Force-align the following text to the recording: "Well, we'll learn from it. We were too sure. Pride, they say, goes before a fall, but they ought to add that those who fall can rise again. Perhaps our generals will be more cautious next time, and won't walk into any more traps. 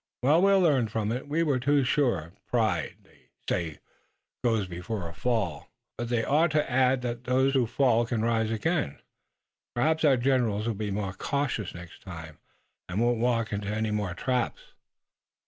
"Well, 0.23 0.41
we'll 0.41 0.61
learn 0.61 0.87
from 0.87 1.11
it. 1.11 1.27
We 1.27 1.43
were 1.43 1.59
too 1.59 1.83
sure. 1.83 2.33
Pride, 2.47 2.95
they 3.03 3.27
say, 3.47 3.77
goes 4.43 4.65
before 4.65 5.07
a 5.07 5.13
fall, 5.13 5.69
but 5.95 6.09
they 6.09 6.25
ought 6.25 6.49
to 6.53 6.71
add 6.71 7.03
that 7.03 7.25
those 7.25 7.53
who 7.53 7.67
fall 7.67 8.07
can 8.07 8.23
rise 8.23 8.49
again. 8.49 8.97
Perhaps 9.75 10.03
our 10.03 10.17
generals 10.17 10.65
will 10.65 10.73
be 10.73 10.89
more 10.89 11.13
cautious 11.13 11.75
next 11.75 12.01
time, 12.01 12.39
and 12.89 12.99
won't 12.99 13.19
walk 13.19 13.53
into 13.53 13.67
any 13.69 13.91
more 13.91 14.15
traps. 14.15 14.73